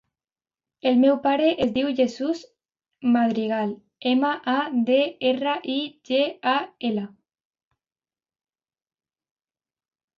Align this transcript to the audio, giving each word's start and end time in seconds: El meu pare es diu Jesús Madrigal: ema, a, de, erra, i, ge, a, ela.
El 0.91 0.95
meu 1.01 1.17
pare 1.25 1.49
es 1.65 1.69
diu 1.75 1.91
Jesús 1.99 2.41
Madrigal: 3.17 3.75
ema, 4.15 4.33
a, 4.57 4.57
de, 4.91 4.99
erra, 5.35 5.55
i, 5.77 5.79
ge, 6.11 6.25
a, 6.57 6.59
ela. 6.91 7.09